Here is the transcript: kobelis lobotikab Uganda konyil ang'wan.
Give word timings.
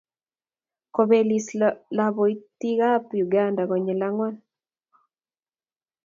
kobelis 0.95 1.47
lobotikab 1.97 3.03
Uganda 3.23 3.61
konyil 3.69 4.01
ang'wan. 4.07 4.35